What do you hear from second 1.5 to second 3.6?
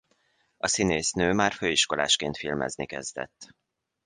főiskolásként filmezni kezdett.